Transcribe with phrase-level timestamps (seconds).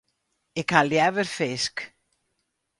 [0.61, 1.77] Ik ha leaver fisk.